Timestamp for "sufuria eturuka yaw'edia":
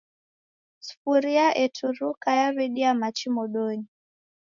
0.85-2.91